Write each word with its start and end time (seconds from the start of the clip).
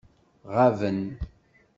Ɣaben. 0.55 1.01